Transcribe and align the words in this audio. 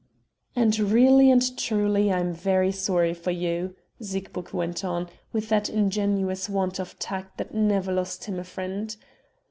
"And 0.55 0.79
really 0.79 1.29
and 1.29 1.55
truly 1.59 2.11
I 2.11 2.19
am 2.19 2.33
very 2.33 2.71
sorry 2.71 3.13
for 3.13 3.29
you," 3.29 3.75
Siegburg 4.01 4.51
went 4.51 4.83
on, 4.83 5.07
with 5.31 5.49
that 5.49 5.69
ingenuous 5.69 6.49
want 6.49 6.79
of 6.79 6.97
tact 6.97 7.37
that 7.37 7.53
never 7.53 7.91
lost 7.93 8.23
him 8.25 8.39
a 8.39 8.43
friend. 8.43 8.97